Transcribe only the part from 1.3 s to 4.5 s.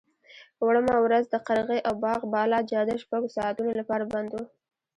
قرغې او باغ بالا جاده شپږو ساعتونو لپاره بنده وه.